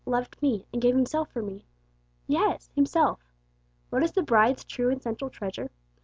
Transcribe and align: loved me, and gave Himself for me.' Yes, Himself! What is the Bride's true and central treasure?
loved 0.07 0.35
me, 0.41 0.65
and 0.73 0.81
gave 0.81 0.95
Himself 0.95 1.29
for 1.31 1.43
me.' 1.43 1.63
Yes, 2.25 2.71
Himself! 2.73 3.19
What 3.91 4.01
is 4.01 4.13
the 4.13 4.23
Bride's 4.23 4.63
true 4.63 4.89
and 4.89 4.99
central 4.99 5.29
treasure? 5.29 5.69